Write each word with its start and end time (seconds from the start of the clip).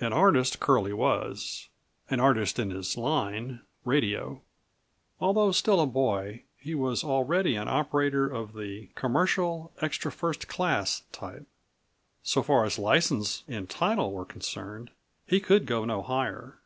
An 0.00 0.12
artist 0.12 0.60
Curlie 0.60 0.92
was, 0.92 1.70
an 2.10 2.20
artist 2.20 2.58
in 2.58 2.68
his 2.68 2.94
line—radio. 2.98 4.42
Although 5.18 5.50
still 5.52 5.80
a 5.80 5.86
boy, 5.86 6.44
he 6.58 6.74
was 6.74 7.02
already 7.02 7.56
an 7.56 7.68
operator 7.68 8.26
of 8.28 8.52
the 8.52 8.90
"commercial, 8.94 9.72
extra 9.80 10.12
first 10.12 10.46
class" 10.46 11.04
type. 11.10 11.46
So 12.22 12.42
far 12.42 12.66
as 12.66 12.78
license 12.78 13.44
and 13.48 13.66
title 13.66 14.12
were 14.12 14.26
concerned, 14.26 14.90
he 15.26 15.40
could 15.40 15.64
go 15.64 15.86
no 15.86 16.02
higher. 16.02 16.58